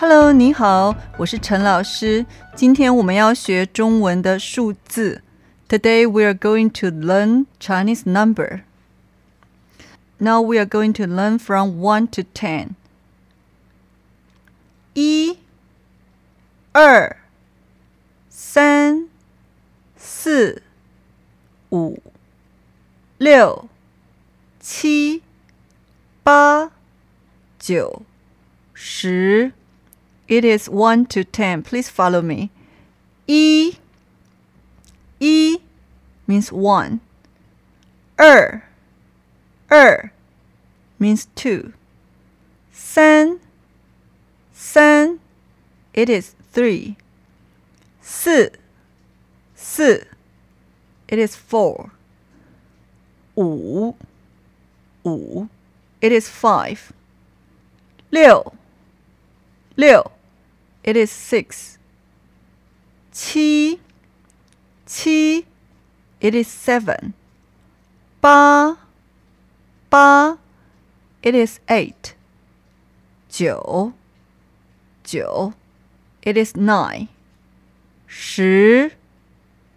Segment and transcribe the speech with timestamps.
[0.00, 2.24] Hello，你好，我是陈老师。
[2.56, 5.22] 今天我们要学中文的数字。
[5.68, 8.62] Today we are going to learn Chinese number.
[10.16, 12.70] Now we are going to learn from one to ten.
[14.94, 15.36] 一、
[16.72, 17.18] 二、
[18.30, 19.06] 三、
[19.98, 20.62] 四、
[21.68, 22.02] 五、
[23.18, 23.68] 六、
[24.58, 25.22] 七、
[26.22, 26.70] 八、
[27.58, 28.00] 九、
[28.72, 29.52] 十。
[30.30, 31.64] It is 1 to 10.
[31.64, 32.50] Please follow me.
[33.26, 33.74] E.
[35.18, 35.58] E
[36.28, 37.00] means 1.
[38.20, 38.62] Er.
[39.72, 40.12] Er
[41.00, 41.72] means 2.
[42.70, 43.40] San.
[44.52, 45.18] San.
[45.92, 46.96] It is 3.
[48.00, 48.48] Si.
[49.56, 49.98] Si.
[51.08, 51.90] It is 4.
[53.34, 53.96] Wu.
[55.02, 55.48] Wu.
[56.00, 56.92] It is 5.
[58.12, 58.44] Liu.
[59.76, 60.04] Liu
[60.82, 61.78] it is six.
[63.12, 63.78] Qi,
[64.86, 65.44] qi,
[66.20, 67.14] it is seven.
[68.20, 68.78] Ba,
[69.90, 70.38] ba,
[71.22, 72.14] it is eight.
[73.28, 73.94] Jiu,
[75.04, 75.54] jiu,
[76.22, 77.08] it is nine.
[78.06, 78.90] Shi,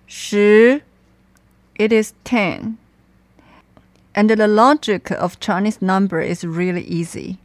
[0.05, 0.81] shi,
[1.75, 2.77] it is ten.
[4.15, 7.39] And the logic of Chinese number is really easy.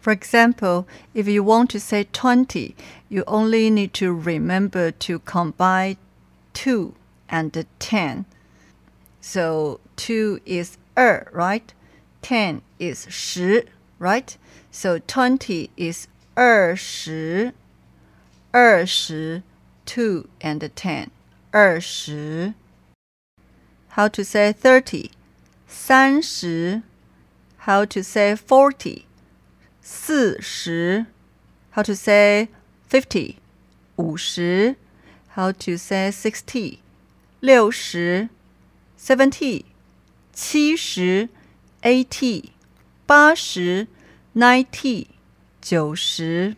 [0.00, 2.76] For example, if you want to say 20,
[3.08, 5.96] you only need to remember to combine
[6.54, 6.94] 2
[7.28, 8.24] and 10.
[9.20, 11.72] So 2 is 2, right?
[12.22, 13.62] 10 is 10,
[13.98, 14.36] right?
[14.70, 17.52] So 20 is er 20,
[18.52, 19.42] 20, er
[19.84, 21.10] 2 and 10,
[21.52, 22.54] 20.
[23.88, 25.10] How to say 30?
[25.66, 26.82] 30.
[27.58, 29.07] How to say 40?
[29.87, 31.05] 四十，
[31.71, 32.49] how to say
[32.89, 33.35] fifty，
[33.97, 34.75] 五十，
[35.35, 36.79] how to say sixty，
[37.39, 38.29] 六十，
[38.97, 39.65] seventy，
[40.31, 41.29] 七十，
[41.81, 42.51] eighty，
[43.05, 43.87] 八十，
[44.33, 45.07] ninety，
[45.61, 46.55] 九十。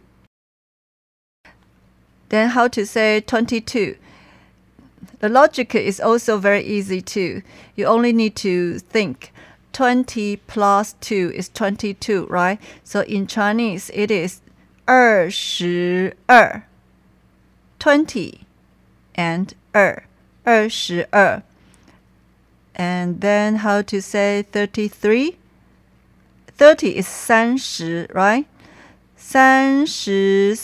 [2.29, 3.97] Then how to say twenty-two?
[5.19, 7.41] The logic is also very easy too.
[7.75, 9.31] You only need to think
[9.72, 12.60] 20 plus 2 is 22, right?
[12.84, 14.40] So in Chinese, it is
[14.88, 16.66] er 22, er.
[17.78, 18.46] 20
[19.14, 20.04] and er,
[20.44, 21.42] 2, 22.
[22.74, 25.36] And then how to say 33?
[26.48, 28.46] 30 is 30, right?
[29.16, 30.54] 33,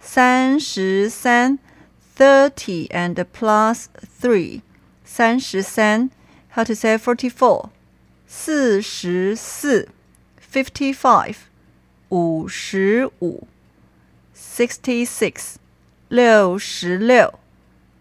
[0.00, 1.58] 33,
[2.14, 4.62] 30 and plus 3,
[5.04, 6.10] 33.
[6.50, 7.70] How to say 44?
[8.29, 9.89] 四十四，
[10.39, 11.35] fifty five，
[12.09, 13.47] 五十五，
[14.35, 15.55] sixty six，
[16.09, 17.39] 六十六，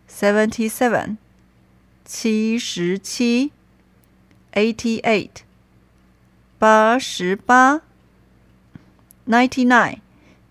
[0.08, 1.16] seventy seven，
[2.04, 3.52] 七十七，
[4.52, 5.42] eighty eight，
[6.58, 7.82] 八十八，
[9.26, 10.00] ninety nine，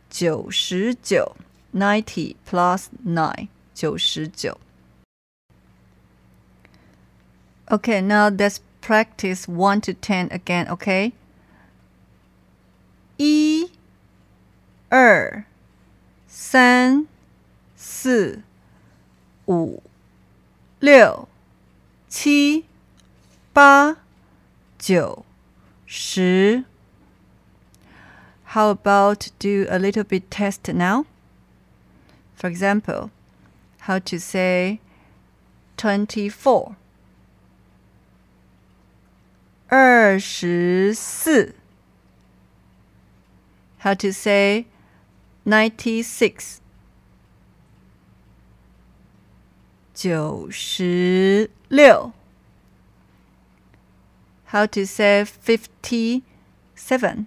[0.09, 1.35] 九十九，
[1.73, 4.59] ninety plus nine，九十九。
[7.67, 8.57] Okay, now let's
[8.87, 11.13] practice 1 to 10 again, okay?
[13.17, 13.71] 一、
[14.89, 15.45] 二、
[16.27, 17.07] 三、
[17.75, 18.41] 四、
[19.47, 19.81] 五、
[20.79, 21.27] 六、
[22.09, 22.65] 七、
[23.53, 23.97] 八、
[24.77, 25.25] 九、
[25.85, 26.65] 十。
[28.45, 31.05] How about do a little bit test now?
[32.35, 33.09] For example,
[33.87, 34.79] how to say
[35.77, 36.75] 24
[39.67, 41.55] 二十四。
[43.81, 44.65] How to say
[45.45, 46.59] ninety six？
[49.93, 52.13] 九十六。
[54.49, 56.23] How to say fifty
[56.77, 57.25] seven？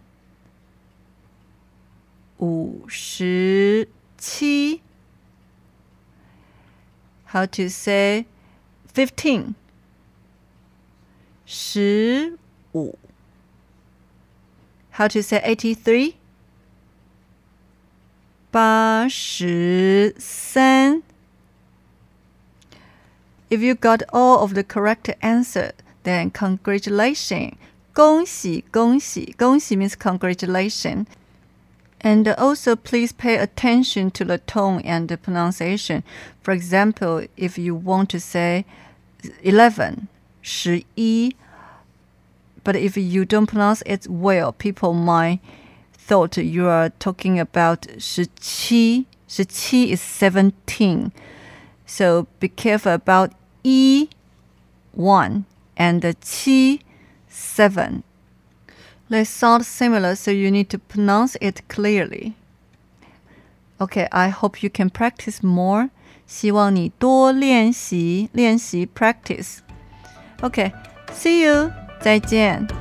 [2.38, 4.81] 五十七。
[7.33, 8.27] How to say
[8.94, 9.55] fifteen？
[11.50, 12.38] 十
[12.73, 12.99] 五。
[14.93, 16.15] How to say eighty three?
[18.50, 21.03] 八十三.
[23.50, 25.73] If you got all of the correct answer,
[26.05, 27.55] then congratulations.
[27.93, 31.06] 恭喜恭喜恭喜 means congratulations.
[32.00, 36.03] And also, please pay attention to the tone and the pronunciation.
[36.43, 38.65] For example, if you want to say
[39.43, 40.09] 11,
[40.43, 41.35] 11
[42.67, 45.38] but if you don't pronounce it well, people might
[45.93, 49.06] thought you are talking about 17.
[49.29, 51.12] 17 is 17.
[51.87, 54.09] So be careful about E
[54.93, 55.44] 1
[55.77, 56.81] and 7
[57.29, 58.03] 7.
[59.09, 62.35] They sound similar, so you need to pronounce it clearly.
[63.81, 65.91] Okay, I hope you can practice more.
[66.27, 69.59] 希望你多练习练习 practice.
[70.42, 70.72] Okay,
[71.14, 71.72] see you.
[72.00, 72.81] 再见。